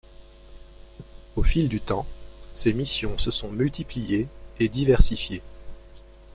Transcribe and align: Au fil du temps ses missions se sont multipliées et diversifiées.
Au 1.35 1.43
fil 1.43 1.69
du 1.69 1.79
temps 1.79 2.07
ses 2.53 2.73
missions 2.73 3.19
se 3.19 3.29
sont 3.29 3.51
multipliées 3.51 4.27
et 4.59 4.67
diversifiées. 4.67 5.43